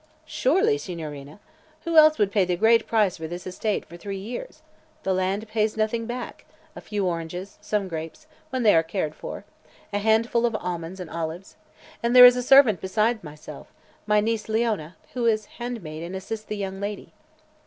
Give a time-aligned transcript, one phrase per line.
[0.25, 1.39] "Surely, Signorina.
[1.83, 4.63] Who else would pay the great price for this estate for three years?
[5.03, 6.43] The land pays nothing back
[6.75, 9.45] a few oranges; some grapes, when they are cared for;
[9.93, 11.55] a handful of almonds and olives.
[12.01, 13.67] And there is a servant besides myself,
[14.07, 17.13] my niece Leona, who is housemaid and assists the young lady."